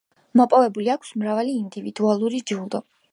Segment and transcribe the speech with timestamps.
[0.39, 2.83] მოპოვებული აქვს მრავალი ინდივიდუალური ჯილდო.